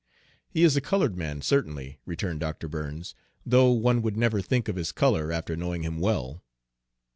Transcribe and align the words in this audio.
"He 0.49 0.63
is 0.63 0.75
a 0.75 0.81
colored 0.81 1.15
man, 1.15 1.43
certainly," 1.43 1.99
returned 2.07 2.39
Dr. 2.39 2.67
Burns, 2.67 3.13
"though 3.45 3.69
one 3.69 4.01
would 4.01 4.17
never 4.17 4.41
think 4.41 4.67
of 4.67 4.75
his 4.75 4.91
color 4.91 5.31
after 5.31 5.55
knowing 5.55 5.83
him 5.83 5.99
well." 5.99 6.43